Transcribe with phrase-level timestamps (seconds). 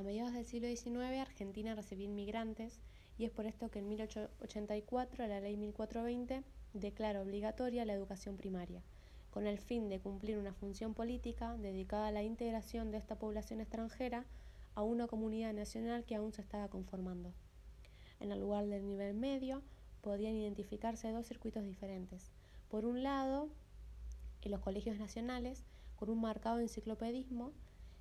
[0.00, 2.80] A mediados del siglo XIX, Argentina recibía inmigrantes
[3.18, 6.42] y es por esto que en 1884 la ley 1420
[6.72, 8.82] declara obligatoria la educación primaria,
[9.30, 13.60] con el fin de cumplir una función política dedicada a la integración de esta población
[13.60, 14.24] extranjera
[14.74, 17.34] a una comunidad nacional que aún se estaba conformando.
[18.20, 19.60] En el lugar del nivel medio
[20.00, 22.32] podían identificarse dos circuitos diferentes.
[22.70, 23.50] Por un lado,
[24.40, 27.52] en los colegios nacionales, con un marcado enciclopedismo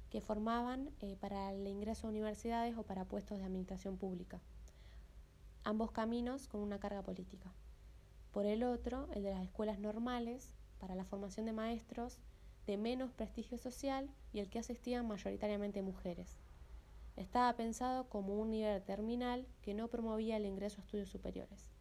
[0.09, 4.39] que formaban eh, para el ingreso a universidades o para puestos de administración pública.
[5.63, 7.51] Ambos caminos con una carga política.
[8.31, 12.17] Por el otro, el de las escuelas normales, para la formación de maestros
[12.65, 16.37] de menos prestigio social y el que asistían mayoritariamente mujeres.
[17.15, 21.71] Estaba pensado como un nivel terminal que no promovía el ingreso a estudios superiores.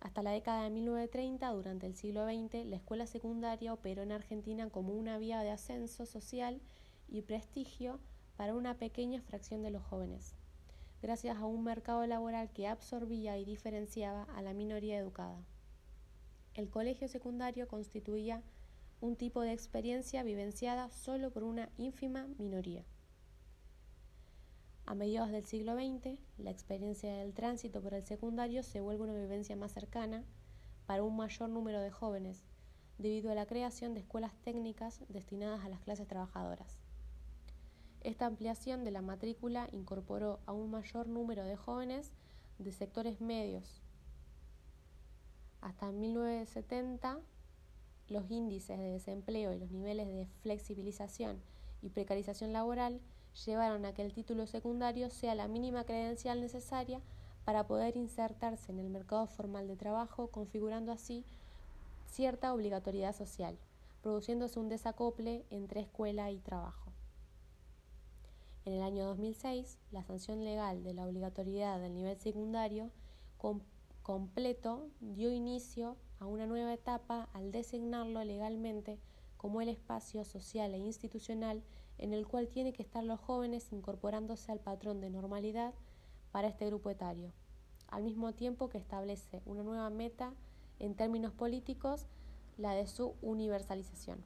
[0.00, 4.70] Hasta la década de 1930, durante el siglo XX, la escuela secundaria operó en Argentina
[4.70, 6.60] como una vía de ascenso social
[7.08, 7.98] y prestigio
[8.36, 10.36] para una pequeña fracción de los jóvenes,
[11.02, 15.42] gracias a un mercado laboral que absorbía y diferenciaba a la minoría educada.
[16.54, 18.42] El colegio secundario constituía
[19.00, 22.84] un tipo de experiencia vivenciada solo por una ínfima minoría.
[24.88, 29.12] A mediados del siglo XX, la experiencia del tránsito por el secundario se vuelve una
[29.12, 30.24] vivencia más cercana
[30.86, 32.42] para un mayor número de jóvenes,
[32.96, 36.80] debido a la creación de escuelas técnicas destinadas a las clases trabajadoras.
[38.00, 42.10] Esta ampliación de la matrícula incorporó a un mayor número de jóvenes
[42.58, 43.82] de sectores medios.
[45.60, 47.20] Hasta 1970,
[48.08, 51.42] los índices de desempleo y los niveles de flexibilización
[51.82, 53.02] y precarización laboral
[53.46, 57.00] llevaron a que el título secundario sea la mínima credencial necesaria
[57.44, 61.24] para poder insertarse en el mercado formal de trabajo, configurando así
[62.06, 63.56] cierta obligatoriedad social,
[64.02, 66.92] produciéndose un desacople entre escuela y trabajo.
[68.64, 72.90] En el año 2006, la sanción legal de la obligatoriedad del nivel secundario
[74.02, 78.98] completo dio inicio a una nueva etapa al designarlo legalmente
[79.38, 81.62] como el espacio social e institucional
[81.98, 85.74] en el cual tienen que estar los jóvenes incorporándose al patrón de normalidad
[86.32, 87.32] para este grupo etario,
[87.88, 90.32] al mismo tiempo que establece una nueva meta
[90.78, 92.06] en términos políticos,
[92.56, 94.24] la de su universalización.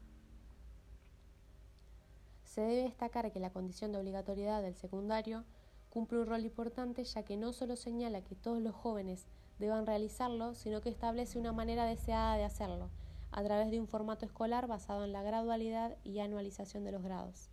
[2.44, 5.44] Se debe destacar que la condición de obligatoriedad del secundario
[5.88, 9.26] cumple un rol importante ya que no solo señala que todos los jóvenes
[9.58, 12.90] deban realizarlo, sino que establece una manera deseada de hacerlo,
[13.30, 17.48] a través de un formato escolar basado en la gradualidad y anualización de los grados.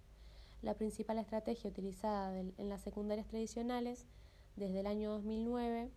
[0.61, 4.05] La principal estrategia utilizada en las secundarias tradicionales
[4.55, 5.89] desde el año 2009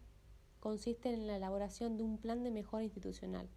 [0.61, 3.49] consiste en la elaboración de un plan de mejora institucional,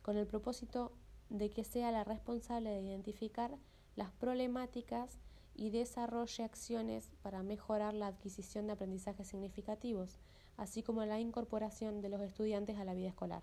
[0.00, 0.92] con el propósito
[1.28, 3.58] de que sea la responsable de identificar
[3.96, 5.18] las problemáticas
[5.54, 10.18] y desarrolle acciones para mejorar la adquisición de aprendizajes significativos,
[10.56, 13.42] así como la incorporación de los estudiantes a la vida escolar.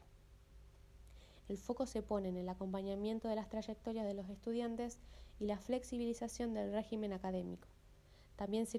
[1.49, 4.99] El foco se pone en el acompañamiento de las trayectorias de los estudiantes
[5.39, 7.67] y la flexibilización del régimen académico.
[8.35, 8.77] También se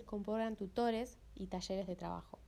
[0.57, 2.39] tutores y talleres de trabajo.